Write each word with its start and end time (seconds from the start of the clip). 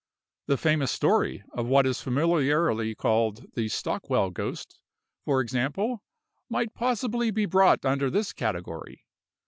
The 0.47 0.57
famous 0.57 0.91
story 0.91 1.43
of 1.53 1.67
what 1.67 1.85
is 1.85 2.01
familiarly 2.01 2.95
called 2.95 3.45
the 3.53 3.69
Stockwell 3.69 4.31
ghost, 4.31 4.79
for 5.25 5.41
example, 5.41 6.01
might 6.49 6.73
possibly 6.73 7.29
be 7.29 7.45
brought 7.45 7.85
under 7.85 8.09
this 8.09 8.33
category. 8.33 9.05